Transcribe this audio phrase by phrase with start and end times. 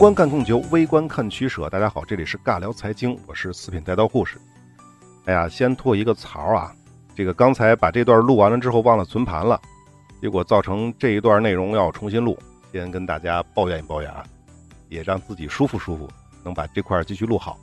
[0.00, 1.68] 观看供求，微观看取舍。
[1.68, 4.38] 大家好，这里是尬聊财经，我是四品带刀护士。
[5.26, 6.74] 哎呀，先吐一个槽啊，
[7.14, 9.60] 这个刚才把这段录完了之后忘了存盘了，
[10.18, 12.38] 结果造成这一段内容要重新录，
[12.72, 14.24] 先跟大家抱怨一抱怨啊，
[14.88, 16.08] 也让自己舒服舒服，
[16.42, 17.58] 能把这块继续录好。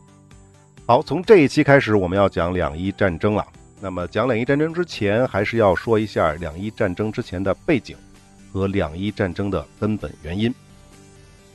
[0.86, 3.44] 好，从这一期开始，我们要讲两伊战争了。
[3.82, 7.98] 那么讲两伊战争之前，还是要说一下两伊战争之前的背景
[8.54, 10.54] 和两伊战争的根本原因。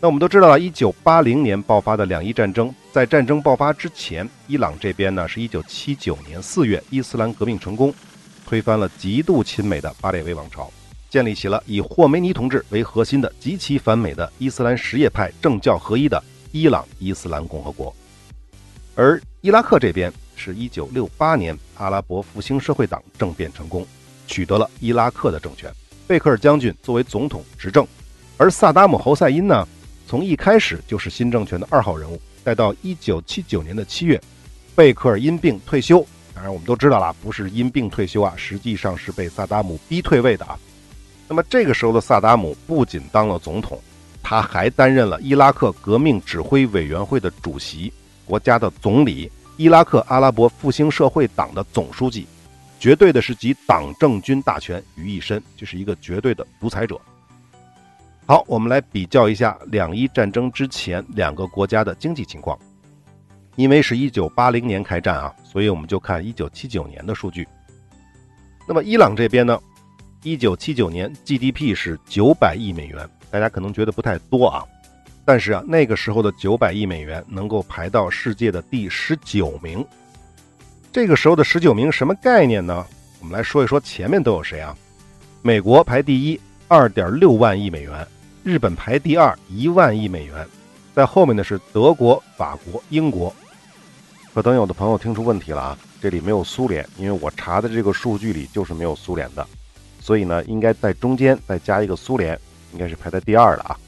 [0.03, 7.95] 那我们都知道了，一九八零年爆发的两伊战争，在战争爆发之前，伊朗这边呢是一九七九年四月伊斯兰革命成功，
[8.45, 10.69] 推翻了极度亲美的巴列维王朝，
[11.09, 17.95] 建立起了以霍梅尼同志为核心的极其反美的伊斯兰什叶派政教合一的伊朗伊斯兰共和国。
[18.97, 23.87] 而伊拉克这边是一九六八年阿拉伯复兴社会党政变成功，
[24.27, 25.73] 取得了伊拉克的政权，
[26.09, 27.87] 贝克尔将军作为总统执政，
[28.37, 29.65] 而萨达姆侯赛因呢？
[30.13, 34.21] 从一开始就是新政权的二号人物，待到一九七九年的七月，
[34.75, 36.07] 贝克尔因病退休。
[36.35, 40.59] 当然，我们都知道了，不是因病退休啊，实际上是被萨达姆逼退位的啊。
[41.27, 43.81] 那么这个时候的萨达姆不仅当了总统，
[44.23, 47.91] 他还担任了伊拉克革命指挥委员会的主席、
[48.27, 52.27] 国家的总理、伊拉克阿拉伯复兴社会党的总书记，
[52.79, 57.01] 绝对的是集党政军大权于一身，这是一个绝对的独裁者。
[58.33, 62.59] 好，我们来比较一下两伊战争之前两个国家的经济情况。
[63.57, 67.47] 因为是一九八零年开战啊，所以我们就看一九七九年的数据。
[68.67, 69.61] 那么伊朗这边呢，
[70.23, 74.65] 一九七九年 GDP 是九百亿美元，大家可能觉得不太多啊，
[75.27, 79.87] 但是啊，那个时候的九百亿美元能够排到世界的第十九名。
[80.91, 82.83] 这个时候的十九名什么概念呢？
[83.21, 84.75] 我们来说一说前面都有谁啊？
[85.43, 88.09] 美国排第一，二点六万亿美元。
[88.45, 90.45] 日本排第二，一万亿美元，
[90.97, 93.33] 在后面的是德国、法国、英国。
[94.35, 99.47] 可能有的朋友听出问题了啊，这里没有苏联，因为我查的这个数据里就是没有苏联的，
[100.01, 102.37] 所以呢，应该在中间再加一个苏联，
[102.73, 103.79] 应该是排在第二的啊。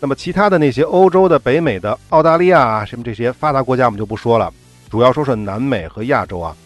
[0.00, 4.50] 那么其他的那些欧洲的、北美的、澳大利亚啊，什么这些发达国家我们就不说了，
[4.88, 6.56] 主要说说南美和亚洲啊。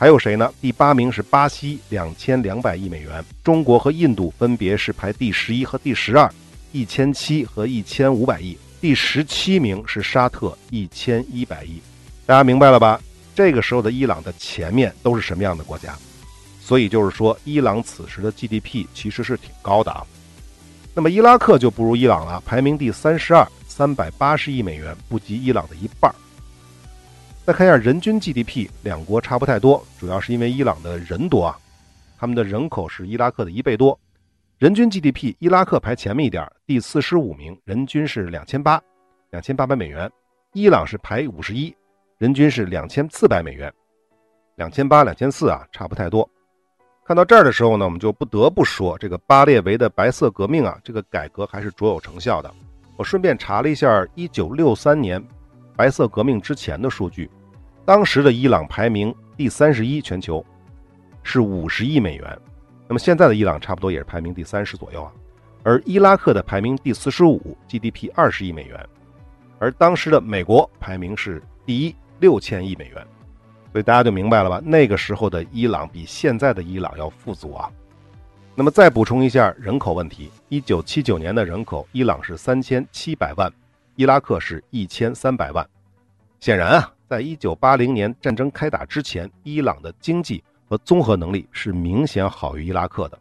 [0.00, 0.50] 还有谁呢？
[0.62, 3.22] 第八名是巴西，两千两百亿美元。
[3.44, 6.26] 中国和印度分别是排第十一和第十二，
[6.72, 8.56] 一千七和一千五百亿。
[8.80, 11.82] 第十七名是沙特，一千一百亿。
[12.24, 12.98] 大家明白了吧？
[13.34, 15.94] 这个时候的伊朗的前面都是什么样的国家？
[16.62, 20.02] 所以就是说，伊朗此时的 GDP 其实是挺高的啊。
[20.94, 26.14] 那么伊拉克就不如伊朗了，排名第三十二，三百八十亿美元，不及伊朗的一半儿。
[27.50, 31.58] 再看一下人均 GDP，两国差不太多，主要是因为伊朗的人多啊，
[32.16, 33.98] 他们的人口是伊拉克的一倍多。
[34.58, 38.80] 人均 GDP，伊拉克排前面一点，第四十五名，人均是两千八，
[39.30, 40.08] 两千八百美元。
[40.52, 41.74] 伊朗是排五十一，
[42.18, 43.72] 人均是两千四百美元，
[44.54, 46.30] 两千八、两千四啊，差不太多。
[47.04, 52.48] 看到这儿的时候呢，我们就不得不说，这个巴列维的白色革命啊，这个改革还是卓有成效的。
[52.96, 55.20] 我顺便查了一下，一九六三年
[55.74, 57.28] 白色革命之前的数据。
[57.84, 60.44] 当时的伊朗排名第三十一，全球
[61.22, 62.38] 是五十亿美元。
[62.86, 65.12] 那么现在的伊朗差不多也是排名第三十左右啊。
[65.62, 68.88] 而伊拉克的排名第四十五，GDP 二十亿美元。
[69.58, 73.06] 而当时的美国排名是第一，六千亿美元。
[73.72, 74.60] 所以大家就明白了吧？
[74.64, 77.70] 那个时候的伊朗比现在的伊朗要富足啊。
[78.54, 83.52] 那么再补充一下人口问题：一九七九年的人口，伊朗是三千七百万，
[83.96, 85.66] 伊拉克是一千三百万。
[86.40, 86.92] 显然啊。
[87.10, 93.18] 在一九八零年战争开打之前，伊朗的经济和综合能力是明显好于伊拉克的。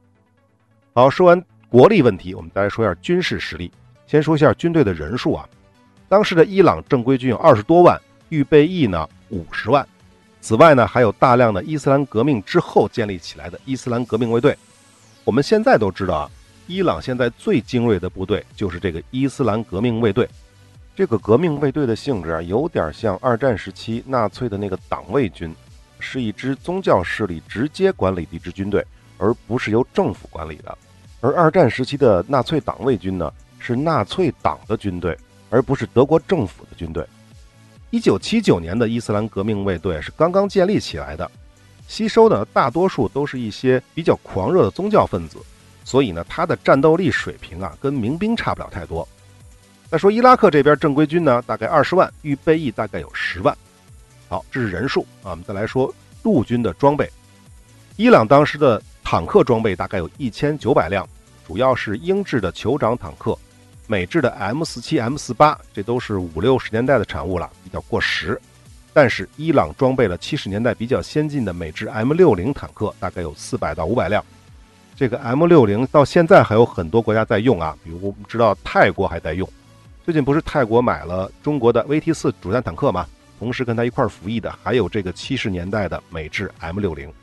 [0.94, 3.72] 好，说完国力问题，我们再来说一下军事实力。
[4.06, 5.50] 先说一下军队的人数啊，
[6.08, 8.00] 当时的伊朗正规军有二十多万，
[8.30, 9.84] 预备役呢五十万。
[10.40, 14.56] 此外呢，还有大量的伊斯兰革命之后建立起来的伊斯兰革命卫队。
[15.24, 16.32] 我们现在都知道啊，
[16.68, 20.30] 伊朗现在最精锐的部队就是这个伊斯兰革命卫队。
[21.00, 25.56] 这个革命卫队的性质啊，有点像二战时期纳粹的那个党卫军，
[25.98, 28.86] 是一支宗教势力直接管理的一支军队，
[29.18, 30.78] 而不是由政府管理的。
[31.22, 35.18] 而二战时期的纳粹党卫军呢，是纳粹党的军队，
[35.50, 37.08] 而不是德国政府的军队。
[37.92, 41.32] 一九七九年的伊斯兰革命卫队是刚刚建立起来的，
[41.88, 45.38] 吸收的大多数都是一些比较狂热的宗教分子，
[45.86, 49.08] 所以呢，他的战斗力水平啊，跟民兵差不了太多。
[49.92, 53.58] 再说伊拉克这边正规军呢，大概二十万，预备役大概有十万。
[54.28, 55.32] 好，这是人数啊。
[55.32, 55.92] 我们再来说
[56.22, 57.10] 陆军的装备，
[57.96, 61.10] 伊朗当时的坦克装备大概有一千九百辆，
[61.48, 63.36] 主要是英制的酋长坦克，
[63.88, 68.40] 美制的 M 四七、M 四八，这都是五六十年代的产物了，比较过时。
[68.94, 74.24] 但是伊朗装备了七十年代比较先进的美制 M 六零坦克，大概有四百到五百辆。
[74.96, 79.50] 这个 M 六零到现在还有很多国家在用啊，比如我们知道泰国还在用。
[80.10, 83.06] 最近不是泰国买了中国的 VT 四主战坦克吗？
[83.38, 87.14] 同时跟它一块服役的还有这个七十年代的美制 M 六零。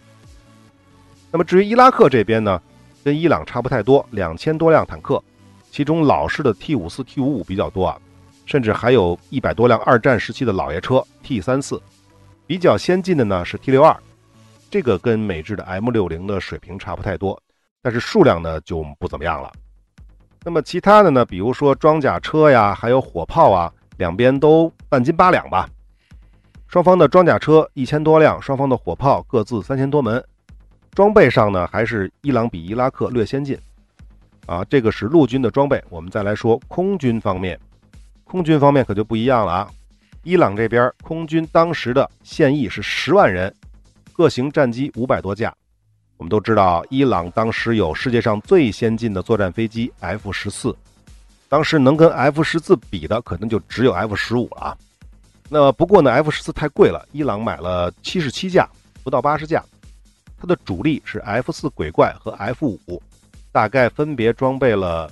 [1.33, 2.63] 那么至于伊拉克这边呢，
[3.03, 5.21] 跟伊朗差不太多，两千多辆坦克，
[5.69, 8.01] 其中老式的 T 五四、T 五五比较多啊。
[8.45, 11.83] 甚至还有一百多辆二战时期的老爷车 T 三四，
[12.47, 13.97] 比较先进的呢是 T 六二，
[14.71, 17.43] 这个跟美制的 M 六零的水平差不太多，
[17.83, 19.53] 但是数量呢就不怎么样了。
[20.47, 25.69] 那么其他的呢，比如说装甲车呀，还有火炮啊，两边都半斤八两吧。
[26.69, 30.25] 双方的装甲车一千多辆，双方的火炮各自三千多门。
[30.93, 33.59] 装备上呢，还是伊朗比伊拉克略先进。
[34.47, 35.83] 啊，这个是陆军的装备。
[35.91, 37.59] 我们再来说空军方面。
[38.23, 39.69] 空军方面可就不一样了啊！
[40.23, 43.53] 伊朗这边空军当时的现役是十万人，
[44.13, 45.53] 各型战机五百多架。
[46.19, 50.75] 我们都知道，伊朗当时有世界上最先进的作战飞机 F 十四，
[51.49, 54.77] 当时能跟 F 十四比的，可能就只有 F 十五了。
[55.49, 58.69] 那不过呢，F 十四太贵了，伊朗买了七十七架，
[59.05, 59.63] 不到八十架。
[60.41, 63.03] 它的主力是 F 四鬼怪和 F 五，
[63.53, 65.11] 大概分别装备了。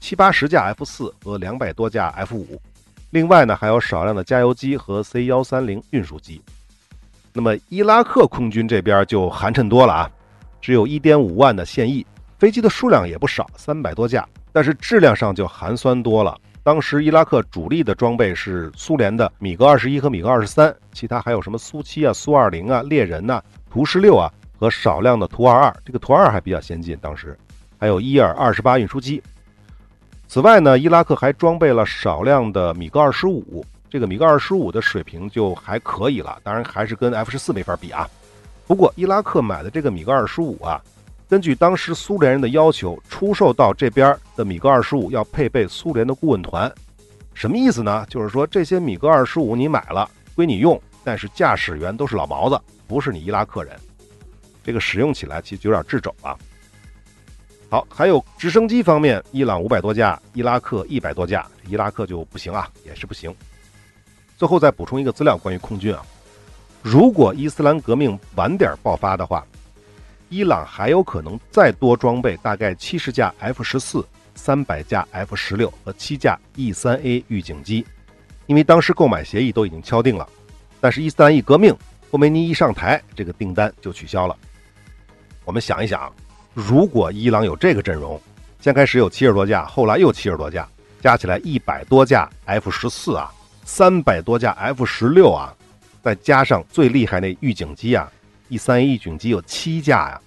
[0.00, 2.60] 七八十架 F 四和两百多架 F 五，
[3.10, 6.40] 另外呢还有少量的加油机和 C 幺三零运输机。
[7.32, 10.10] 那么伊拉克空军这边就寒碜多了啊，
[10.64, 12.06] 只有一点五万的现役
[12.38, 16.40] 飞机的数量也不少，三百多架，但是质量上就寒酸多了。
[16.62, 27.36] 当时伊拉克主力的装备是苏联的米格二十一和米格二十三，其他还有什么苏七啊、苏二零啊、猎人呐、图十六啊和少量的图二二，这个图二还比较先进，当时
[27.78, 29.22] 还有伊尔二十八运输机。
[30.26, 38.08] 此外呢，伊拉克还装备了少量的米格二十五，这个米格二十五的水平就还可以了，当然还是跟 F 十四没法比啊。
[38.66, 40.82] 不过伊拉克买的这个米格二十五啊，
[41.28, 46.72] 根据当时苏联人的要求，出售到这边的米格二十五要配备苏联的顾问团，
[47.34, 48.06] 什么意思呢？
[48.08, 53.76] 就是说这些米格二十五你买了归你用，但是驾驶员都是老毛子，不是你伊拉克人，
[54.62, 56.36] 这个使用起来其实有点掣肘啊。
[57.68, 63.34] 好，还有直升机方面，伊朗五百多架，伊拉克一百多架，伊拉克就不行啊，也是不行。
[64.38, 66.04] 最后再补充一个资料，关于空军啊，
[66.86, 69.42] 如果伊斯兰革命晚点爆发的话，
[70.28, 77.86] 伊朗还有可能再多装备大概七十架 F 十四、三百架 F 十六和七架 E 三 A 预警机，
[78.44, 80.28] 因为当时购买协议都已经敲定了，
[80.78, 81.74] 但是伊斯兰一革命，
[82.10, 84.36] 霍梅尼一上台，这个订单就取消了。
[85.46, 86.12] 我们想一想。
[86.52, 88.20] 如果伊朗有这个阵容，
[88.60, 90.68] 先开始有七十多架，后来又七十多架，
[91.00, 93.32] 加起来一百多架 F 十四啊，
[93.64, 95.56] 三百多架 F 十六啊，
[96.04, 98.12] 再加上最厉害那预警机啊
[98.50, 100.20] ，E 三 A 预警机有七架呀，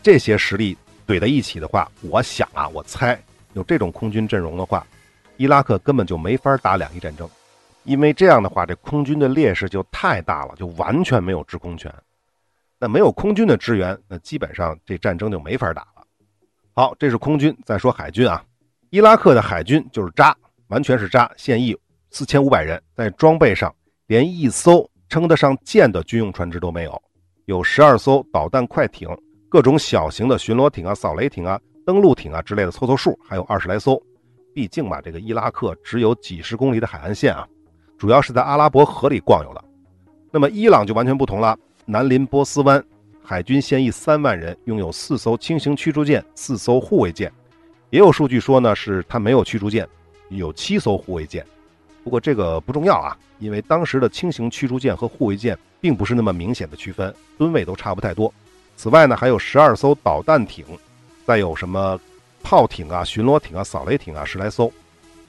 [0.00, 0.78] 这些实力
[1.08, 3.20] 怼在一起的话，我想啊，我猜
[3.54, 4.86] 有这种空军阵容的话，
[5.36, 7.28] 伊拉克根本就没法打两伊战争，
[7.82, 11.92] 因为这样的话，这空军的劣势就太大了，就完全没有制空权。
[12.78, 16.06] 那没有空军的支援，那基本上这战争就没法打了。
[16.74, 17.52] 好，这是空军。
[17.64, 18.40] 再说海军啊，
[18.90, 20.32] 伊拉克的海军就是渣，
[20.68, 21.28] 完全是渣。
[21.36, 21.76] 现役
[22.12, 23.74] 四千五百人，在装备上
[24.06, 27.02] 连一艘称得上舰的军用船只都没有，
[27.46, 29.08] 有十二艘导弹快艇，
[29.48, 34.00] 各种小型的巡逻艇啊、扫雷艇啊、登陆艇啊之类的凑凑数，还有二十来艘。
[34.54, 37.46] 毕竟嘛，这个伊拉克只有几十公里的海岸线啊，
[37.96, 39.64] 主要是在阿拉伯河里逛悠的。
[40.30, 41.58] 那么伊朗就完全不同了。
[41.86, 42.84] 南临波斯湾，
[43.22, 47.32] 海军现役三万人，拥有四艘轻型驱逐舰、四艘护卫舰。
[47.90, 49.88] 也有数据说呢，是他没有驱逐舰，
[50.28, 51.42] 有七艘护卫舰。
[52.08, 58.32] 不过这个不重要啊，因为当时的轻型驱逐舰和护卫舰并不是那么明显的区分，吨位都差不太多。
[58.78, 60.64] 此外呢，还有十二艘导弹艇，
[61.26, 62.00] 再有什么
[62.42, 64.72] 炮艇啊、巡逻艇啊、扫雷艇啊，十来艘。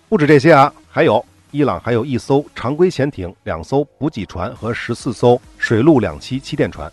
[0.08, 1.26] 不止这些啊，还有。
[1.52, 6.90] 伊朗还有一艘常规潜艇、两艘补给船和十四艘水陆两栖气垫船，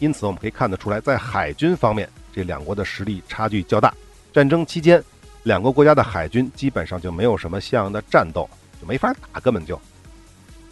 [0.00, 3.94] 因此我们可以看得出来，在海军方面，这两国的实力差距较大。
[4.32, 5.00] 战争期间，
[5.42, 8.48] 两个国家的海军基本上就没有什么像样的战斗，
[8.84, 9.80] 没法打，根本就。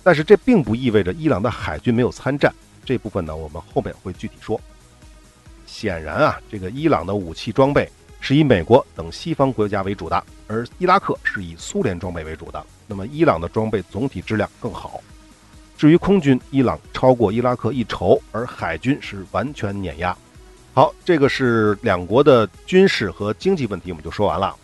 [0.02, 2.52] 但是这并不意味着伊朗的海军没有参战，
[2.84, 4.60] 这部分呢，我们后面会具体说。
[5.66, 7.88] 显然啊，这个伊朗的武器装备
[8.20, 12.66] 是以美国等西方国家为主的，而伊拉克是以苏联装备为主的。
[12.86, 15.00] 那么伊朗的装备总体质量更好。
[15.78, 20.16] 至于空军，伊朗超过伊拉克一筹，而海军是完全碾压。
[20.74, 24.54] 好，这个是两国的军事和经济问题，我们就说完了。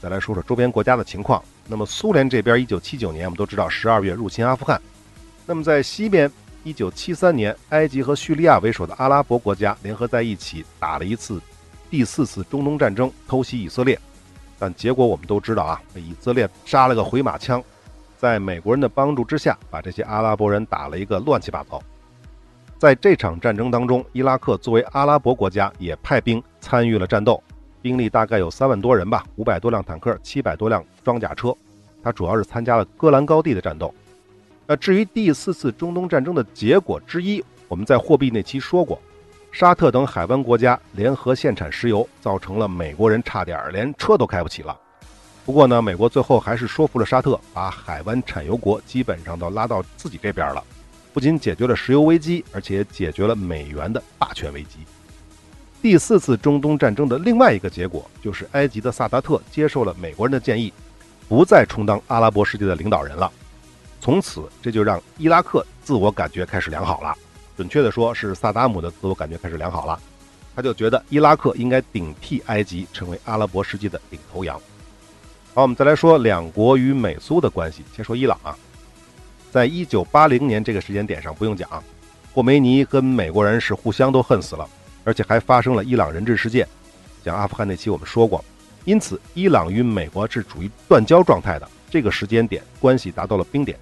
[0.00, 1.42] 再来说说周边国家的情况。
[1.68, 4.80] 那么苏联这边，一九七九年我们都知道十二月入侵阿富汗。
[5.44, 6.30] 那么在西边，
[6.62, 11.40] 一九七三年，埃及和叙利亚为首的阿拉伯国家联合在一起打了一次
[11.90, 13.98] 第四次中东战争，偷袭以色列。
[14.58, 17.62] 但结果我们都知道啊，以色列杀了个回马枪，
[18.16, 21.82] 在美国人的帮助之下，把这些阿拉伯人打了一个乱七八糟。
[22.78, 27.42] 在这场战争当中，伊拉克作为阿拉伯国家也派兵参与了战斗。
[27.86, 31.54] 兵力大概有三万多人吧，五百多辆坦克，七百多辆装甲车。
[32.02, 33.94] 他主要是参加了戈兰高地的战斗。
[34.66, 39.00] 那至于第四次中东战争的结果之一，我们在货币那期说过，
[39.52, 44.76] 沙特等海湾国家联合限产石油，造成了美国人差点连车都开不起了。
[45.44, 50.60] 不过呢，美国最后还是说服了沙特，把海湾产油国基本上都拉到自己这边了，
[51.12, 54.80] 不仅解决了石油危机，而且解决了美元的霸权危机。
[55.86, 60.72] 第四次中东战争的另外一个结果，就是埃及的萨达特接受了美国人的建议，
[61.28, 63.30] 不再充当阿拉伯世界的领导人了。
[64.00, 67.16] 从此，这就让伊拉克自我感觉开始良好了。
[67.56, 69.96] 准确的说，是萨达姆的自我感觉开始良好了。
[70.56, 74.60] 他就觉得伊拉克应该顶替埃及，成为阿拉伯世界的领头羊。
[75.54, 77.84] 好，我们再来说两国与美苏的关系。
[77.94, 78.58] 先说伊朗啊，
[79.52, 81.80] 在一九八零年这个时间点上，不用讲，
[82.34, 84.68] 霍梅尼跟美国人是互相都恨死了。
[85.06, 86.66] 而且还发生了伊朗人质事件，
[87.22, 88.44] 讲阿富汗那期我们说过，
[88.84, 91.70] 因此伊朗与美国是处于断交状态的。
[91.88, 93.78] 这个时间点关系达到了冰点。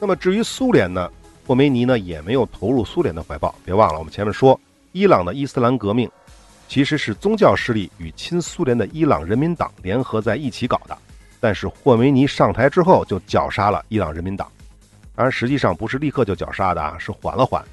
[0.00, 1.08] 那么至于苏联呢？
[1.46, 3.54] 霍梅尼呢也没有投入苏联的怀抱。
[3.64, 6.10] 别忘了我们前面说，伊朗的伊斯兰革命
[6.66, 10.98] 其实是宗教势力与亲苏联的伊朗人民党联合在一起搞的。
[11.38, 14.50] 但是霍梅尼上台之后就绞杀了伊朗人民党，
[15.14, 17.64] 当然实际上不是立刻就绞杀的啊，是缓了缓，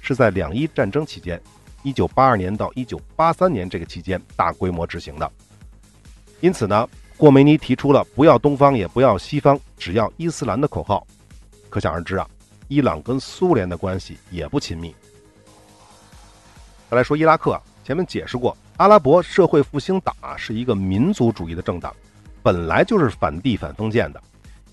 [0.00, 1.38] 是在两伊战争期间。
[1.82, 5.30] 一九八二年到一九八三年这个期间大规模执行的，
[6.40, 11.06] 因此呢，霍梅尼提出了不要东方也不要西方，只要伊斯兰的口号。
[11.70, 12.28] 可想而知啊，
[12.68, 14.94] 伊朗跟苏联的关系也不亲密。
[16.90, 21.94] 再来说伊拉克，前面解释过，阿拉伯社会复兴党啊是一个民族主义的政党，
[22.42, 24.22] 本来就是反帝反封建的，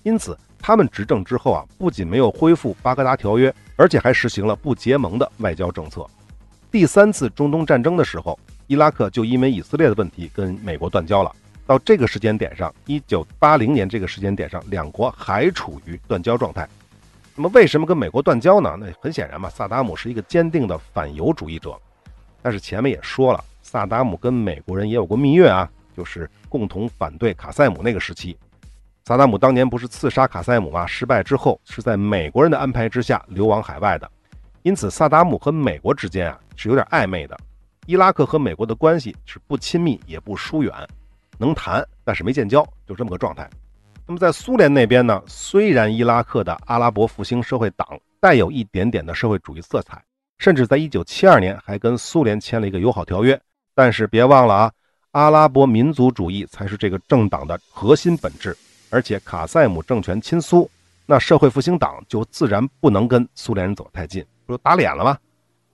[0.02, 6.04] 因此他们执政之后啊，不仅没有恢复巴格达条约，而且还实行了不结盟的外交政策。
[6.70, 11.32] 第三次中东战争的时候，伊拉克就因为以色列的问题跟美国断交了。
[11.66, 16.68] 到这个时间点上，一九八零年这个时间点上，两国还处于断交状态。
[17.34, 18.76] 那么，为什么跟美国断交呢？
[18.78, 21.76] 那很显然嘛，萨达姆是一个坚定的反犹主义者。
[22.40, 28.36] 但是前面也说了，萨达姆跟美国人也有过蜜月啊，就是共同反对卡塞姆那个时期。
[29.04, 30.86] 萨达姆当年不是刺杀卡塞姆吗？
[30.86, 34.10] 失败之后是在美国人的安排之下流亡海外的。
[34.66, 37.38] 因此，萨达姆和美国之间啊是有点暧昧的。
[37.86, 40.74] 伊拉克和美国的关系是不亲密也不疏远，
[41.38, 43.48] 能谈但是没建交，就这么个状态。
[44.08, 47.86] 那么在苏联那边呢，虽然伊拉克的阿拉伯复兴社会党
[48.18, 50.02] 带有一点点的社会主义色彩，
[50.38, 53.40] 甚至在1972年还跟苏联签了一个友好条约，
[53.72, 54.72] 但是别忘了啊，
[55.12, 58.56] 阿拉伯民族主义才是这个政党的核心本质。
[58.90, 60.68] 而且卡塞姆政权亲苏，
[61.06, 64.26] 那社会复兴党就自然不能跟苏联人走太近。
[64.46, 65.18] 不是打脸了吗？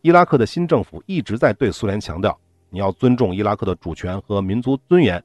[0.00, 2.36] 伊拉克的新政府一直在对苏联强调，
[2.70, 5.22] 你要尊重伊拉克的主权和民族尊严，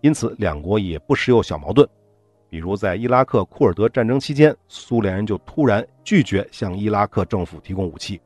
[0.00, 1.86] 因此两国也不时有小矛盾。
[2.48, 8.20] 比如在伊拉克库尔德战争期间，苏联人就突然拒绝向伊拉克政府提供武器，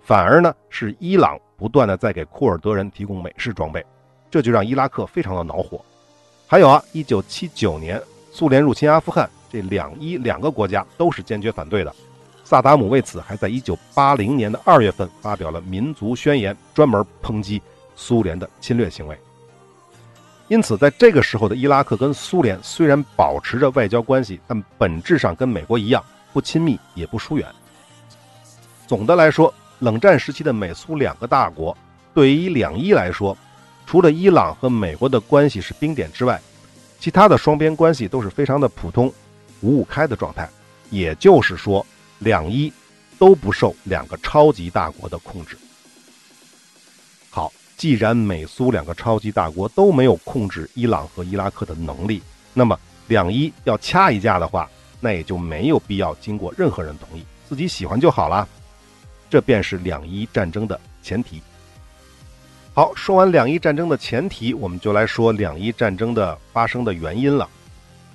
[0.00, 3.84] 反而呢是伊朗不断的在给库尔德人提供美式装备，
[4.28, 5.80] 这就让伊拉克非常的恼火。
[6.48, 11.94] 还有啊，一九七九年苏联入侵阿富汗，这两伊两个国家都是坚决反对的。
[12.44, 17.60] 萨达姆为此还在1980年的2月份发表了民族宣言，专门抨击
[17.96, 19.18] 苏联的侵略行为。
[20.48, 27.48] 因此，在这个时候的伊拉克跟苏联虽然保持着外交关系，但本质上跟美国一样，不亲密也不疏远。
[28.86, 31.74] 总的来说，冷战时期的美苏两个大国，
[32.12, 33.34] 对于两伊来说，
[33.86, 36.38] 除了伊朗和美国的关系是冰点之外，
[37.00, 39.10] 其他的双边关系都是非常的普通、
[39.62, 40.46] 五五开的状态。
[40.90, 41.84] 也就是说。
[42.18, 42.72] 两伊
[43.18, 45.56] 都不受两个超级大国的控制。
[47.30, 52.78] 好，既然美苏两个超级大国都没有控制伊朗和伊拉克的能力，那么
[53.08, 58.48] 两伊要掐一架的话，那也就没有必要经过任何人同意，自己喜欢就好了。
[59.28, 61.42] 这便是两伊战争的前提。
[62.72, 67.48] 好，说完两伊战争的前提，我们就来说两伊战争的发生的原因了。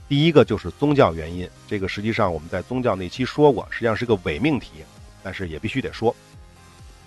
[0.10, 4.72] 第一个就是宗教原因，这个实际上我们在宗教那期说过，实际上是个伪命题，
[5.24, 6.14] 但是也必须得说。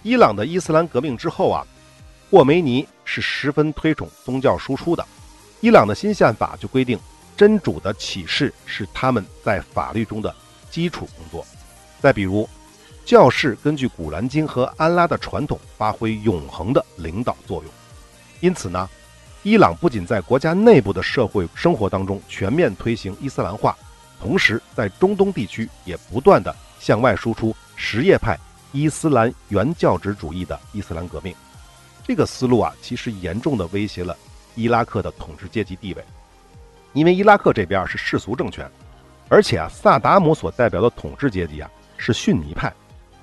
[0.04, 1.66] 伊朗的伊斯兰革命之后啊，
[2.30, 5.04] 霍梅尼是十分推崇宗教输出的，
[5.60, 6.96] 伊朗的新宪法就规定，
[7.36, 10.32] 真主的启示是他们在法律中的
[10.70, 11.44] 基础工作。
[12.00, 12.48] 再比如，
[13.04, 17.72] 教士根据《古兰经》和安拉的传统发挥永恒的领导作用。
[18.38, 18.88] 因此呢，
[19.44, 23.76] 伊朗不仅在国家内部的社会生活当中全面推行伊斯兰化，
[24.20, 28.38] 同时在中东地区也不断的向外输出什叶派
[28.70, 31.34] 伊斯兰原教旨主义的伊斯兰革命。
[32.06, 34.16] 这个思路啊，其实严重的威胁了
[34.54, 36.04] 伊拉克的统治阶级地位，
[36.92, 38.70] 因为伊拉克这边是世俗政权，
[39.28, 42.72] 而且啊，萨达姆所代表的统治阶级啊是逊尼派，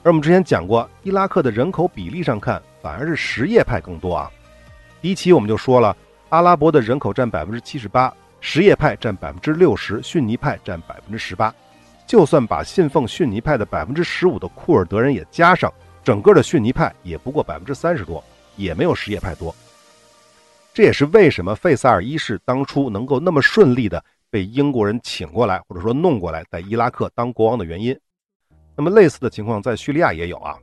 [0.03, 4.29] 而我们之前讲过，伊拉克的人口比例上看，反而是什叶派更多啊。
[5.01, 5.95] 第一期我们就说了，
[6.29, 11.53] 阿拉伯的人口占百分之七十八，什叶派占百分之六十，逊尼派占百分之十八。
[12.05, 18.23] 就算把信奉逊尼派的百分之十五的库尔德人也加上，整个的逊尼派也不过百分之三十多，
[18.55, 19.53] 也没有什叶派多。
[20.71, 27.99] 这也是为什么费萨尔一世当初能够那么顺利的被英国人请过来，或者说弄过来，在伊拉克当国王的原因。
[28.75, 30.55] 那么类似的情况在叙利亚也有啊，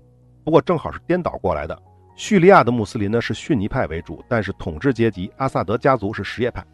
[0.44, 1.76] 不过正好是颠倒过来的。
[2.16, 6.64] 叙利亚的穆斯林呢是逊尼派为主，但是统治阶级阿萨德家族是什叶派。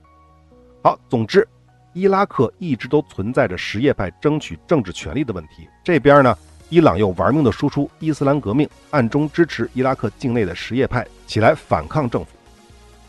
[0.85, 1.47] 好，总之，
[1.93, 5.69] 伊拉克一直都存在着什叶派争取政治权利的问题。
[5.83, 12.31] 这边呢，伊朗又玩命的输出伊斯兰革命，暗中支持伊拉克境内的什叶派起来反抗政府。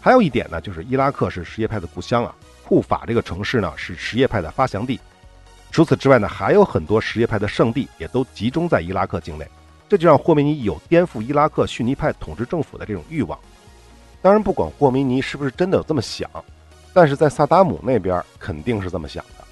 [0.02, 2.36] 还有一点呢，就是伊拉克是什叶派的故乡啊，
[2.66, 5.00] 库法这个城市呢是什叶派的发祥地。
[5.70, 9.48] 除此之外呢，还有很多什叶派的圣地也都集中在伊拉克境内。
[9.90, 13.38] 这就让霍梅尼有颠覆伊拉克逊尼派统治政府的这种欲望。
[14.22, 16.30] 当然，不管霍梅尼是不是真的有这么想，
[16.94, 19.44] 但是在萨达姆那边肯定是这么想的。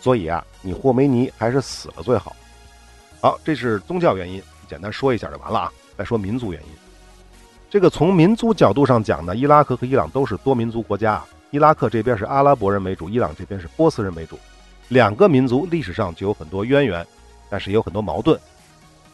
[0.00, 2.34] 所以啊，你霍梅尼还是死了最好。
[3.20, 5.72] 好，这是宗教原因，简单说一下就完了啊。
[5.98, 6.68] 再说民族原因，
[7.68, 11.22] 这个从民族角度上讲呢，伊拉克和伊朗都是多民族国家。
[11.50, 14.38] 伊拉克这边是阿拉伯人为主，伊朗这边是波斯人为主，
[14.88, 17.04] 两个民族历史上就有很多渊源，
[17.50, 18.40] 但是也有很多矛盾。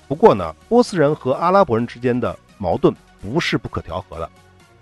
[0.08, 4.30] 不过呢，波斯人和阿拉伯人之间的矛盾不是不可调和的。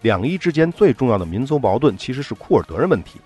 [0.02, 3.18] 两伊之间最重要的民族矛盾其实是库尔德人问题，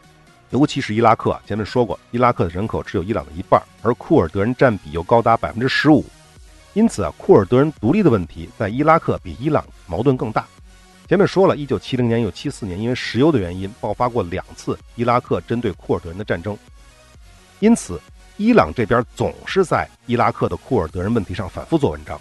[0.51, 1.37] 尤其是伊拉克。
[1.45, 6.05] 前面说过，伊拉克的人口只有伊朗的一半，而库尔德人占比又高达百分之十五。
[6.75, 10.47] 因此啊，库尔德人独立的问题在伊拉克比伊朗矛盾更大。
[11.09, 16.57] 前面说了一九七零年、一九七四年，因为石油的原因爆发过两次伊拉克针对库尔德人的战争。
[17.59, 18.01] 因此。
[18.39, 22.17] 伊朗这边总是在伊拉克的库尔德人问题上反复做文章，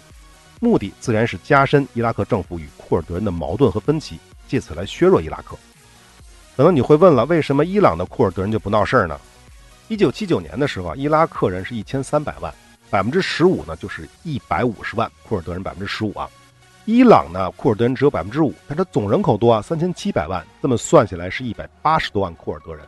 [0.58, 5.56] 目的自然是加深伊拉克政府与库尔德人的矛盾和分歧，借此来削弱伊拉克。
[6.56, 9.16] 可能你会问了，为什么伊朗的库尔德人就不闹事儿呢？
[9.86, 12.52] 一九七九年的时候啊，伊拉克人是一千三百万，
[12.90, 16.28] 百分之十五呢就是一百五十万，库尔德人百分之十五啊。
[16.84, 22.84] 伊朗呢，库尔德人只有百分之五，但它总人口多啊，三千七百万，这么算起来是一百八十多万库尔德人。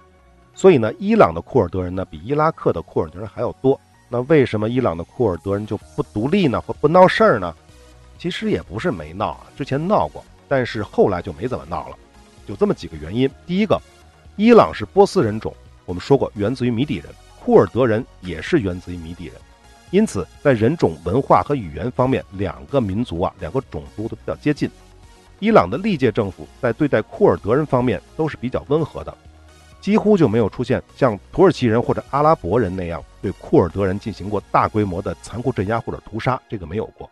[0.61, 3.81] 所以呢，伊朗的库尔德人呢比伊拉克的库尔德人还要多。
[4.11, 7.55] 那为什么伊朗的库尔德人就不独立呢，或不闹事儿呢？
[8.19, 11.97] 其实也不是没闹啊，之前闹过，但是后来就没怎么闹了。
[12.47, 13.81] 有这么几个原因：第一个，
[14.37, 15.51] 伊朗是波斯人种，
[15.87, 17.07] 我们说过源自于米底人，
[17.43, 19.37] 库尔德人也是源自于米底人，
[19.91, 24.71] 因此在人种、文化和语言方面，两个民族啊，两个种族都比较接近。
[25.39, 29.17] 伊朗的历届政府在对待库尔德人方面都是比较温和的。
[29.81, 37.09] 几乎就没有出现像土耳其人或者阿拉伯人那样对库尔德人进行过大规模的残酷镇压或者屠杀，这个没有过。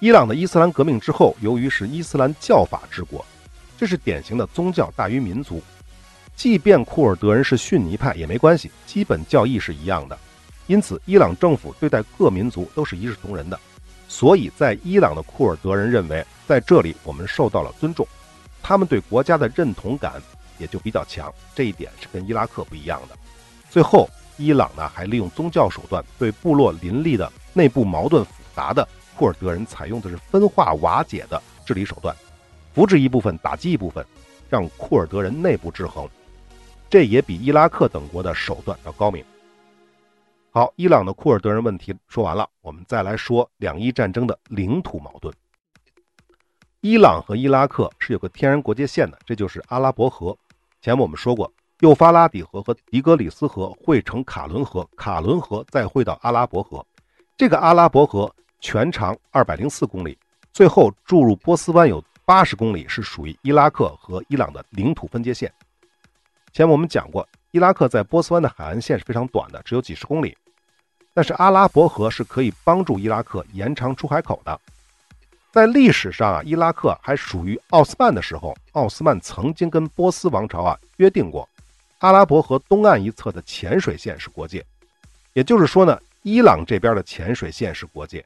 [0.00, 3.24] 伊朗的伊斯兰革命之后，由于是伊斯兰教法治国，
[3.76, 5.62] 这是典型的宗教大于民族。
[6.34, 10.18] 即便库尔德人是逊尼派也没关系，基本教义是一样的。
[10.66, 13.58] 因此，伊朗政府对待各民族都是一视同仁的。
[14.08, 18.06] 所以在伊朗的库尔德人认为，在这里我们受到了尊重，
[18.62, 20.14] 他们对国家的认同感。
[20.62, 23.18] 也就比较强，这一点是跟伊拉克不一样的。
[23.68, 32.14] 最后，伊朗呢还利用宗教手段对部落林立的内部矛盾复杂的库尔德人采用的是分化瓦解的治理手段，
[32.72, 34.06] 扶植一部分，打击一部分，
[34.48, 36.08] 让库尔德人内部制衡。
[36.88, 39.24] 这也比伊拉克等国的手段要高明。
[40.50, 45.34] 好，伊朗的库尔德人问题说完了，我们再来说两伊战争的领土矛盾。
[46.82, 50.36] 伊朗和伊拉克是有个天然国界线的，这就是阿拉伯河。
[50.82, 56.84] 前面我们说过，幼发拉底河和底格里斯河汇成卡伦河，卡伦河再汇到阿拉伯河。
[57.36, 60.18] 这个阿拉伯河全长二百零四公里，
[60.52, 65.52] 最后注入波斯湾有八十公里，是属于伊拉克和伊朗的领土分界线。
[66.52, 70.36] 前面我们讲过，伊拉克在波斯湾的海岸线是非常短的，只有几十公里，
[71.14, 74.60] 但是阿拉伯河是可以帮助伊拉克延长出海口的。
[75.52, 81.46] 在历史上啊，伊拉克还属于奥斯曼的时候，奥斯曼曾经跟波斯王朝啊约定过，
[81.98, 84.64] 阿拉伯河东岸一侧的浅水线是国界。
[85.34, 88.24] 也就是说呢，伊朗这边的浅水线是国界。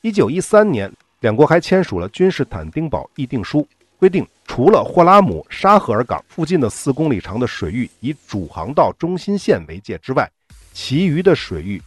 [0.00, 3.64] 一九一三年，两国还签署了君士坦丁堡议定书，
[3.96, 10.28] 规定除了霍拉姆沙赫尔港附近的四公里长的水域以主航道中心线为界之外，
[10.72, 11.80] 其余的水域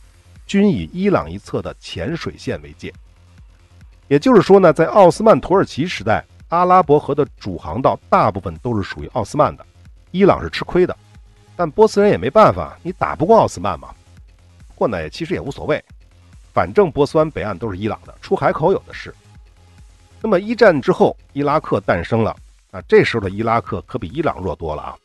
[0.45, 2.93] 均以伊朗一侧的浅水线为界。
[4.07, 9.65] 也就是说呢，在奥斯曼土耳其时代，阿拉伯河的主航道大部分都是属于奥斯曼的，
[10.11, 10.95] 伊朗是吃亏的。
[11.55, 13.89] 但波斯人也没办法，你打不过奥斯曼嘛。
[14.67, 15.83] 不过呢，其实也无所谓，
[16.53, 19.13] 反正波斯湾北岸都是伊朗的，出海口有的是。
[20.21, 22.35] 那么一战之后，伊拉克诞生了
[22.71, 24.95] 啊，这时候的伊拉克可比伊朗弱多了啊。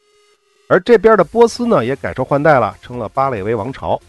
[0.68, 4.00] 而这边的波斯呢，也改朝换代了，成了巴列维王朝。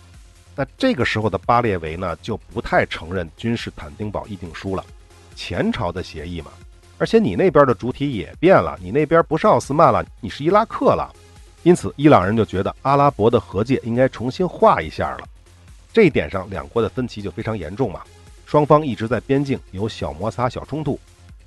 [0.56, 4.86] 那这个时候的巴列维呢，就不太承认君士坦丁堡议定书了，
[5.36, 6.52] 前朝的协议嘛。
[7.00, 11.12] 而且你那边的主体也变了，你那边不是奥斯曼了，你是伊拉克了。
[11.64, 15.28] 因此，伊朗人就觉得阿拉伯的河界应该重新画一下了。
[15.92, 18.02] 这一点上，两国的分歧就非常严重嘛。
[18.46, 21.00] 双方一直在边境有小摩擦、小冲突，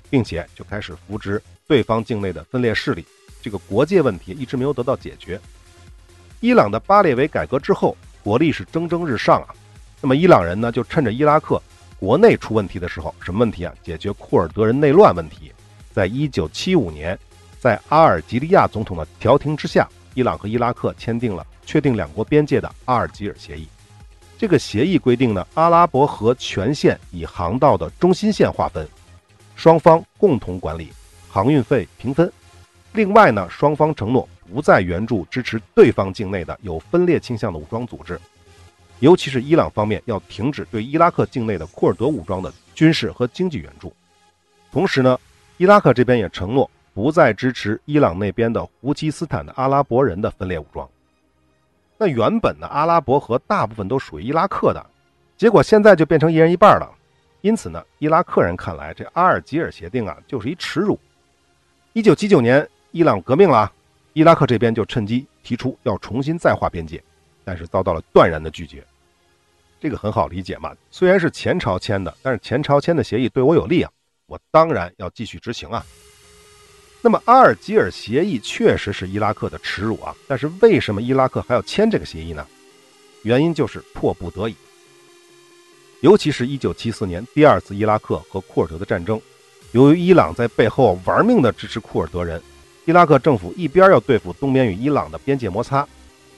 [0.09, 3.05] 并且就开始扶植对方境内的分裂势力。
[3.41, 5.39] 这个国界问题一直没有得到解决。
[6.39, 7.95] 伊朗的巴列维改革之后，
[8.27, 9.55] 国力是蒸蒸日上啊。
[10.01, 11.61] 那么伊朗人呢，就趁着伊拉克
[11.97, 13.73] 国内出问题的时候，什么问题啊？
[13.81, 15.49] 解决库尔德人内乱问题。
[15.93, 17.17] 在一九七五年，
[17.57, 23.65] 在阿尔及利亚总统的调停之下，伊朗和伊拉克签订了确定两国边界的阿尔及尔协议。
[24.37, 28.85] 这个协议规定呢，阿拉伯河全线以航道的中心线划分，
[29.55, 30.91] 双方共同管理，
[31.29, 32.29] 航运费平分。
[32.91, 38.19] 另外呢，双方承诺不再援助支持对方境内的有分裂倾向的武装组织，
[38.99, 43.93] 尤其是伊朗方面要停止对伊拉克境内的库尔德武装的军事和经济援助。
[44.71, 45.19] 同时呢，
[45.57, 50.87] 伊拉克这边也承诺不再支持伊朗那边的胡齐斯坦的阿拉伯人的分裂武装。
[51.97, 54.85] 那原本呢，阿拉伯河大部分都属于伊拉克的，
[55.35, 56.89] 结果现在就变成一人一半了。
[57.41, 60.99] 因此呢，伊拉克人看来这阿尔及尔协定啊，就是一耻辱。
[61.93, 63.71] 一九七九年，伊朗革命了，
[64.17, 66.99] 伊拉克这边就趁机提出要重新再划边界，
[67.43, 68.83] 但是遭到了断然的拒绝。
[69.79, 73.91] 这个很好理解嘛，虽然是前朝签的，但是前朝签的协议对我有利啊，
[74.25, 75.85] 我当然要继续执行啊。
[76.99, 80.15] 那么阿尔及尔协议确实是伊拉克的耻辱啊！
[80.27, 82.43] 但是为什么伊拉克还要签这个协议呢？
[83.21, 84.55] 原因就是迫不得已。
[86.01, 89.21] 尤其是一九七四年第二次伊拉克和库尔德的战争，
[89.73, 92.41] 由于伊朗在背后玩命的支持库尔德人，
[92.87, 95.85] 伊拉克政府一边要对付东边与伊朗的边界摩擦，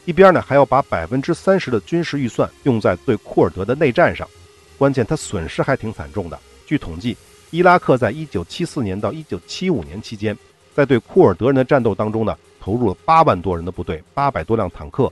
[0.06, 4.28] 一边呢还要把百分之三十的军事预算用在对库尔德的内战上。
[4.76, 6.40] 关键他损失还挺惨重的。
[6.66, 7.16] 据统计，
[7.52, 10.36] 伊拉克在一九七四年到一九七五年期间。
[10.74, 15.12] 在对库尔德人的战斗当中呢，投入了八万多人的部队，八百多辆坦克，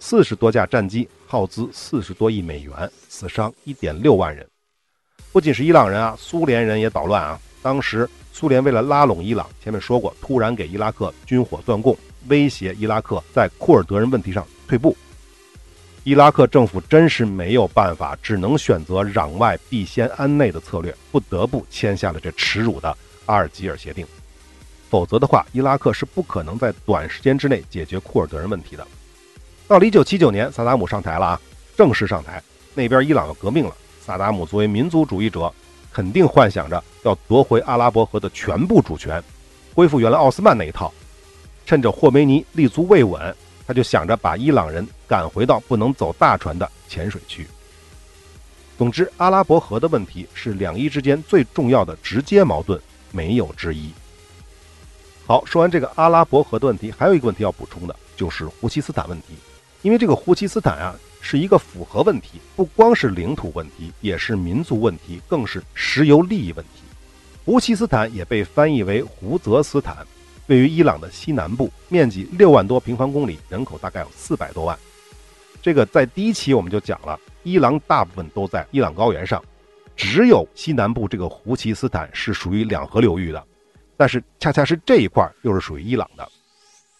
[0.00, 4.44] 四十多架战机，耗资四十多亿美元，死伤一点六万人。
[5.30, 7.38] 不仅是伊朗人啊，苏联人也捣乱啊。
[7.62, 11.96] 当时苏联为了拉拢伊朗，前面说过，突然给伊拉克军火断供，
[12.28, 14.96] 威胁伊拉克在库尔德人问题上退步。
[16.04, 24.04] 伊拉克政府真是没有办法，只能选择攘外必先安内的策略，不得不签下了这耻辱的阿尔及尔协定。
[24.90, 28.84] 否则的话，伊拉克是不可能在短时间之内解决库尔德人问题的。
[29.68, 31.40] 到了1979年，萨达姆上台了啊，
[31.76, 32.42] 正式上台，
[32.74, 33.74] 那边伊朗要革命了。
[34.04, 35.52] 萨达姆作为民族主义者，
[35.92, 39.22] 肯定幻想着要夺回阿拉伯河的全部主权，
[39.74, 40.92] 恢复原来奥斯曼那一套。
[41.64, 43.34] 趁着霍梅尼立足未稳，
[43.66, 47.46] 他就想着把伊朗人赶回到不能走大船的浅水区。
[48.76, 52.80] 总之，阿拉伯河的问题是两伊之间最重要的直接矛盾，
[53.12, 53.92] 没有之一。
[55.24, 59.34] 好，说完这个阿拉伯河的问题，还有一个问题要补充的，就是胡齐斯坦问题。
[59.82, 66.82] 因为这个胡齐斯坦啊，是一个复合问题，不光是领土问题，也是民族问题，更是石油利益问题。
[67.44, 70.04] 胡齐斯坦也被翻译为胡泽斯坦，
[70.48, 74.76] 位于伊朗的西南部，面积六万多平方公里，人口大概有四百多万。
[75.62, 79.42] 这个在第一期我们就讲了，伊朗大部分都在伊朗高原上，
[79.96, 83.42] 只有西南部这个胡齐斯坦是属于两河流域的。
[83.96, 86.28] 但是恰恰是这一块又是属于伊朗的。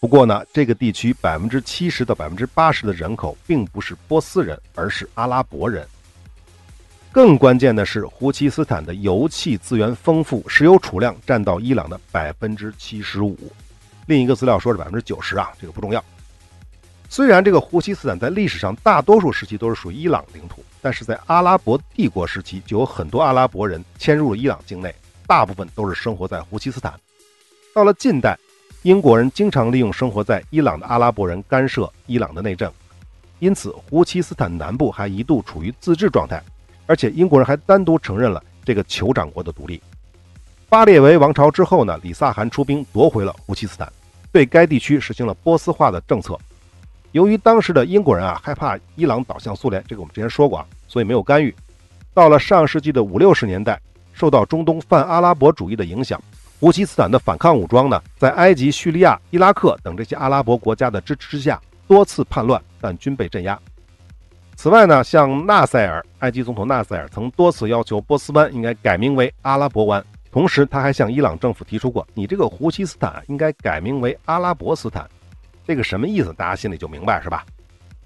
[0.03, 5.87] 不过呢，这个地区百分之七十到百分之八十的人口并不是波斯人，而是阿拉伯人。
[7.09, 13.37] 更关键的是，胡齐斯坦的油气资源丰富，石油储量占到伊朗的百分之七十五。
[14.05, 16.03] 另一个资料说是百分之九十啊，这个不重要。
[17.07, 24.93] 虽然这个胡齐斯坦在历史上大多数时期都是属于伊朗领土，但是在阿拉伯帝国时期就有很多阿拉伯人迁入了伊朗境内。
[25.25, 26.93] 大部分都是生活在胡齐斯坦。
[27.73, 28.37] 到了近代，
[28.83, 32.69] 英国人经常利用生活在伊朗的阿拉伯人干涉伊朗的内政，
[33.39, 36.43] 因此胡齐斯坦南部还一度处于自治状态，
[36.85, 39.81] 而且英国人还单独承认了这个酋长国的独立。
[40.67, 43.89] 巴列维王朝之后呢，李萨汗出兵夺回了胡齐斯坦，
[44.33, 46.37] 对该地区实行了波斯化的政策。
[47.13, 51.55] 由于当时的英国人啊害怕伊朗倒向苏联，这个我们之前说过啊，所以没有干预。
[52.13, 53.79] 到了上世纪的五六十年代，
[54.11, 56.21] 受到中东泛阿拉伯主义的影响，
[56.63, 63.59] 胡齐斯坦的反抗武装呢，在埃及、叙利亚、伊拉克等这些阿拉伯国家的支持之下，多次叛乱，但均被镇压。
[64.55, 75.05] 此外呢，像纳赛尔，埃及总统纳赛尔曾多次要求波斯湾应该改名为阿拉伯湾，同时他还向伊朗政府提出过，你这个胡齐斯坦应该改名为阿拉伯斯坦。
[75.67, 76.31] 这个什么意思？
[76.31, 77.45] 大家心里就明白是吧？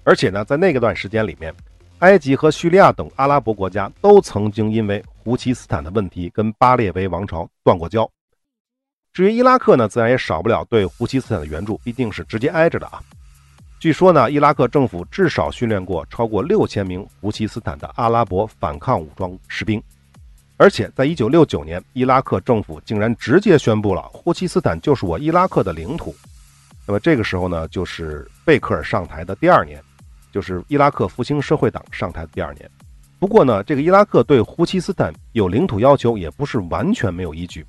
[0.02, 1.54] 而且呢，在那个段时间里面。
[2.00, 8.08] 埃及和叙利亚等阿拉伯国家都曾经因为胡齐斯坦的问题跟巴列维王朝断过交。
[9.18, 13.02] 至于伊拉克呢，自然也少不了对胡齐斯坦的援助，毕竟是直接挨着的啊。
[13.80, 19.82] 据说呢，伊拉克政府至少训练过超过六千名胡齐斯坦的阿拉伯反抗武装士兵，
[20.56, 26.14] 而且在一九六九年，伊拉克政府竟然直接宣布了胡齐斯坦就是我伊拉克的领土。
[26.86, 29.82] 那么这个时候呢，就是贝克尔上台的第二年。
[30.30, 32.70] 就是伊拉克复兴社会党上台的第二年，
[33.18, 37.66] 不过呢，这个伊拉克对胡齐斯坦有领土要求也不是完全没有依据，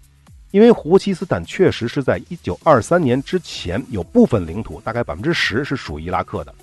[0.51, 6.53] 因为胡齐斯坦确实是在1923年之前有部分领土，大概百分之十是属于伊拉克的。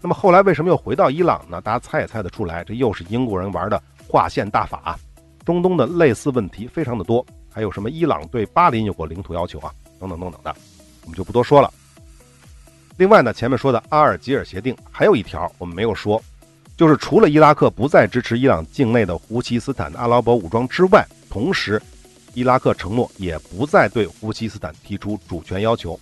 [0.00, 1.60] 那么后来为什么又回到伊朗呢？
[1.60, 4.98] 大家猜也猜得出来，这又是英国人玩的划线大法。
[5.44, 10.54] 中东的类似问题非常的多，还有什么伊朗对巴林有过领土要求啊，等等等等的，
[11.02, 11.70] 我们就不多说了。
[12.96, 16.22] 另外呢，前面说的阿尔及尔协定还有一条我们没有说，
[16.78, 21.80] 就是除了伊拉克不再支持伊朗境内的胡齐斯坦的阿拉伯武装之外，同时，
[22.34, 25.98] 伊拉克承诺也不再对胡齐斯坦提出主权要求。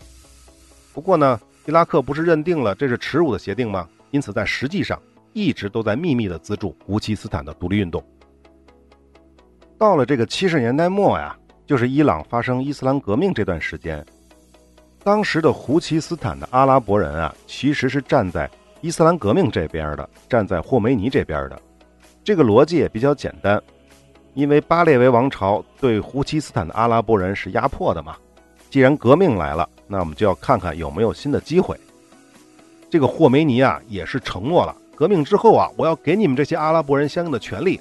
[0.93, 3.89] 不过呢，伊拉克不是认定了这是耻辱的协定吗？
[4.11, 5.01] 因此在实际上
[5.33, 8.03] 一直都在秘密的资助胡齐斯坦的独立运动。
[9.79, 14.05] 到了这个七十年代末呀，就是伊朗发生伊斯兰革命这段时间。
[15.05, 18.49] 当时的胡奇斯坦的阿拉伯人啊，其实是站在
[18.81, 21.61] 伊斯兰革命这边的，站在霍梅尼这边的。
[22.23, 23.61] 这个逻辑也比较简单，
[24.35, 28.17] 因为巴列维王朝对胡齐斯坦的阿拉伯人是压迫的嘛。
[28.71, 31.79] 既然革命来了，那我们就要看看有没有新的机会。
[32.91, 37.79] 这个霍梅尼啊，也是承诺了，革命之后啊，我要给你们这些阿拉伯人相应的权利：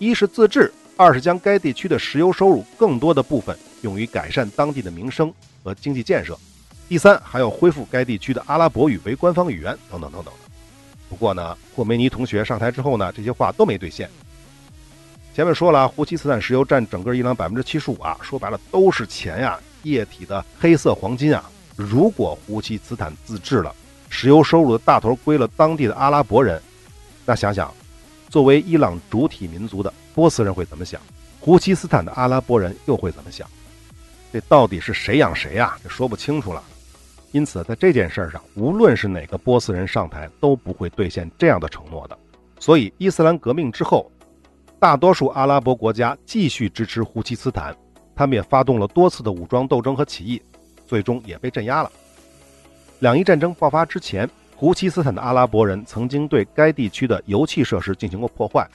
[0.00, 6.36] 一是自治，二是将该地区的石油收入更多的部分用于改善当地的民生和经济建设。
[6.88, 10.34] 第三，还要恢复该地区的阿拉伯语为官方语言，等等等等。
[11.08, 14.10] 不过呢，霍梅尼同学上台之后呢，这些话都没兑现。
[15.34, 21.42] 前面说了啊，胡齐斯坦石油占整个伊朗百分之七十五啊，说白了都是钱呀，液体的黑色黄金啊。
[21.74, 23.74] 如果胡齐斯坦自治了，
[24.10, 26.60] 石油收入的大头归了当地的阿拉伯人，
[27.24, 27.72] 那想想，
[28.28, 31.00] 作为伊朗主体民族的波斯人会怎么想？
[31.40, 33.48] 胡齐斯坦的阿拉伯人又会怎么想？
[34.34, 35.78] 这到底是谁养谁呀？
[35.82, 36.62] 这说不清楚了。
[37.30, 42.18] 因此，在这件事上，无论是哪个波斯人上台，都不会兑现这样的承诺的。
[42.60, 44.12] 所以，伊斯兰革命之后，
[44.82, 47.72] 大多数阿拉伯国家继续支持胡齐斯坦，
[48.16, 50.42] 他们也发动了多次的武装斗争和起义，
[50.88, 51.92] 最终也被镇压了。
[52.98, 58.68] 两伊战争爆发之前，胡齐斯坦的阿拉伯人曾经对该地区的油气设施进行过破坏，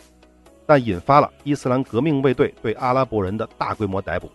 [0.65, 4.31] 但引发了伊斯兰革命卫队对阿拉伯人的大规模逮捕，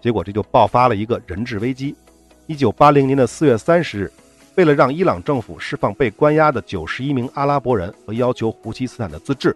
[0.00, 1.94] 结果这就爆发了一个人质危机。
[2.46, 4.12] 一九八零年的四月三十日，
[4.54, 9.54] 为了让伊朗政府释放被关押的九十一名阿拉伯人和要求胡齐斯坦的自治，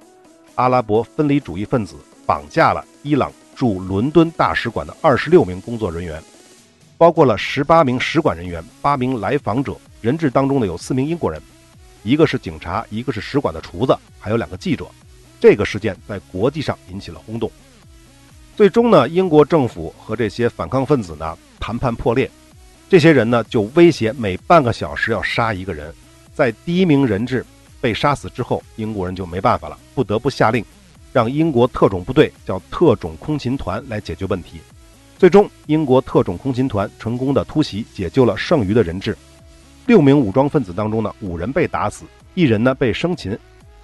[0.57, 6.23] 阿拉伯分离主义分子绑架了伊朗驻伦敦大使馆的二十六名工作人员，
[6.99, 9.77] 包括了十八名使馆人员、八名来访者。
[10.01, 11.41] 人质当中呢有四名英国人，
[12.03, 14.87] 一个是警察，一个是使馆的厨子，还有两个记者。
[15.39, 17.51] 这个事件在国际上引起了轰动。
[18.57, 22.31] 最终呢，英国政府和这些反抗分子呢谈判破裂。
[22.89, 25.93] 这些人呢，就威胁每半个小时要杀一个人。
[26.35, 27.45] 在第一名人质
[27.87, 30.65] 被杀死之后，英国人就没办法了，不得不下令
[31.13, 34.61] 让英国特种部队叫特种空勤团来解决问题。
[35.17, 39.17] 最终，英国特种空勤团成功的突袭，解救了剩余的人质。
[39.87, 43.39] 六名武装分子当中呢，五人被打死，一人呢被生擒。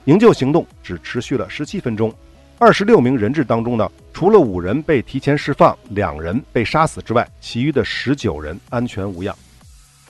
[0.07, 2.13] 营救行动只持续了十七分钟。
[2.59, 9.33] 二十六名人质当中呢，除了五人被提前释放，两人被杀死之外，其余的十九人安全无恙。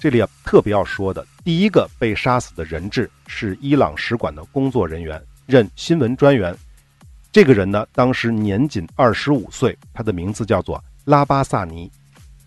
[0.02, 6.52] 这里啊，特别要说的，第一个被杀死的人质是伊朗使馆的工作人员，任新闻专员。
[7.30, 11.88] 这个人呢，当时年仅二十五岁，他的名字叫做拉巴萨尼。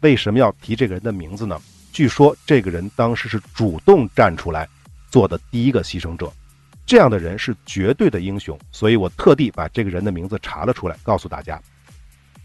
[0.02, 1.58] 为什么要提这个人的名字呢？
[1.94, 4.68] 据说这个人当时是主动站出来
[5.10, 6.30] 做的第一个牺牲者，
[6.86, 11.58] 这样的人是绝对的英雄，所以我特地把这个人的名字查了出来，告诉大家。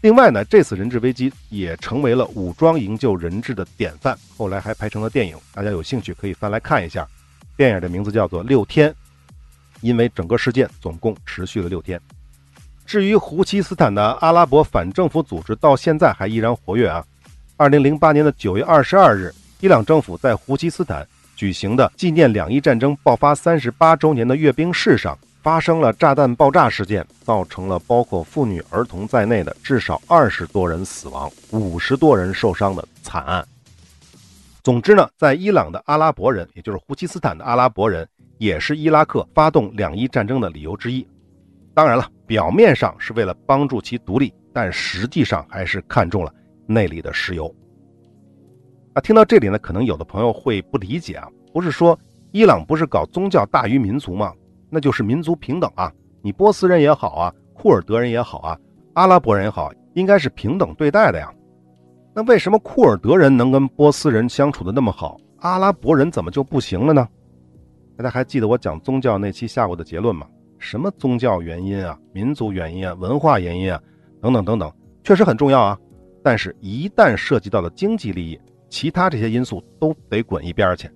[0.01, 7.07] 另外呢，这次人质危机也成为了武装营救人质的典范，后来还拍成了电影，大家有兴趣可以翻来看一下。
[7.55, 8.89] 电影的名字叫做《六天》，
[9.81, 12.01] 因为整个事件总共持续了六天。
[12.83, 17.05] 至于胡奇斯坦的阿拉伯反政府组织，到现在还依然活跃啊。
[17.55, 25.15] 二零零八年的九月二十二日，伊朗政府在胡奇斯坦举行的纪念两伊战争爆发三十八周年的阅兵式上。
[25.41, 33.43] 发生了炸弹爆炸事件，造成了包括妇女、儿童在内的至少二十多人死亡、五十多人受伤的惨案。
[34.63, 41.05] 总之呢，在伊朗的阿拉伯人，也就是胡奇斯坦的阿拉伯人，也是伊拉克发动两伊战争的理由之一。
[41.73, 46.31] 当然了，表面上是为了帮助其独立，但实际上还是看中了
[46.67, 47.51] 那里的石油。
[48.93, 51.97] 啊，听到这里呢，可能有的朋友会不理解啊，不是说
[52.31, 54.31] 伊朗不是搞宗教大于民族吗？
[54.71, 55.91] 那就是民族平等啊！
[56.21, 58.57] 你波斯人也好啊，库尔德人也好啊，
[58.93, 61.29] 阿拉伯人也好，应该是平等对待的呀。
[62.13, 67.07] 那为什么库尔德人能跟波斯人相处的那么好，阿拉伯人怎么就不行了呢？
[67.97, 70.25] 大家还记得我讲宗教那期下过的结论吗？
[70.57, 73.81] 什么宗教原因啊、民族原因啊、文化原因啊，
[74.21, 74.71] 等等等等，
[75.03, 75.77] 确实很重要啊。
[76.23, 80.87] 但是，一旦涉及到了经济利益，其他这些因素都得滚一边去。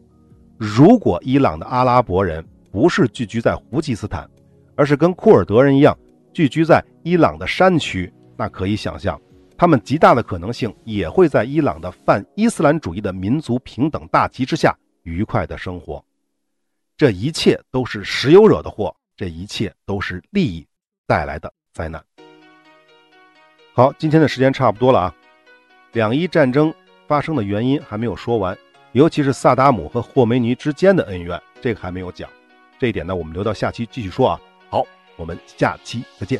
[0.58, 4.30] 如果伊朗的阿拉伯人，不是聚居在胡吉斯坦，
[4.76, 5.98] 而是跟库尔德人一样
[6.34, 9.18] 聚居在伊朗的山区，那可以想象，
[9.58, 16.04] 他们极大的可能性也会在伊朗的泛伊斯兰主义的民族平等大旗之下愉快的生活。
[16.98, 20.68] 这一切都是石油惹的祸，这一切都是利益
[21.08, 22.04] 带来的灾难。
[23.74, 25.16] 好，今天的时间差不多了啊，
[25.94, 26.74] 两伊战争
[27.08, 28.58] 发生的原因还没有说完，
[28.92, 32.30] 尤其是萨达姆和霍梅尼之间的恩怨，这个还没有讲。
[32.80, 34.40] 这一点呢，我们留到下期继续说啊。
[34.70, 34.84] 好，
[35.16, 36.40] 我们下期再见。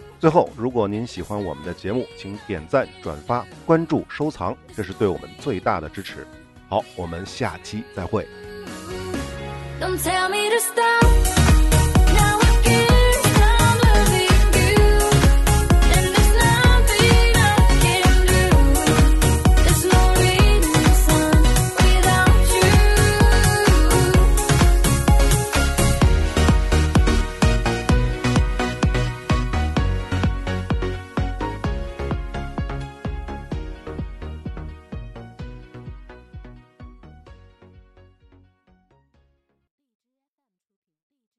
[0.21, 6.27] 最后，如果您喜欢我们的节目，请点赞、转发、关注、收藏，这是对我们最大的支持。
[6.69, 8.27] 好，我们下期再会。
[9.79, 11.40] Don't tell me to stop.